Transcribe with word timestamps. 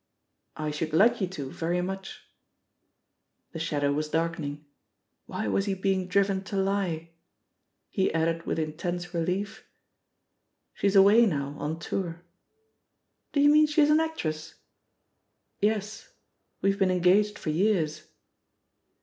"I 0.57 0.71
should 0.71 0.93
like 0.93 1.21
you 1.21 1.27
to, 1.27 1.51
very 1.51 1.79
much." 1.79 2.21
The 3.51 3.59
shadow 3.59 3.93
was 3.93 4.09
darkening; 4.09 4.65
why 5.27 5.47
was 5.47 5.65
he 5.65 5.75
being 5.75 6.07
driven 6.07 6.43
to 6.45 6.55
lie? 6.55 7.11
He 7.87 8.11
added 8.11 8.47
with 8.47 8.57
intense 8.57 9.13
relief, 9.13 9.69
"She's 10.73 10.95
away 10.95 11.27
now, 11.27 11.55
on 11.59 11.77
tour." 11.77 12.23
*T)o 13.33 13.41
you 13.41 13.49
mean 13.51 13.67
she's 13.67 13.91
an 13.91 13.99
actress?" 13.99 14.55
"Yes. 15.61 16.11
We've 16.63 16.79
been 16.79 16.89
engaged 16.89 17.37
for 17.37 17.51
years." 17.51 18.01